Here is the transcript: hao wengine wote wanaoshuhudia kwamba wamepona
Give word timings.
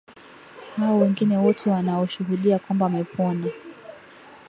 hao 0.77 0.99
wengine 0.99 1.37
wote 1.37 1.69
wanaoshuhudia 1.69 2.59
kwamba 2.59 2.85
wamepona 2.85 3.47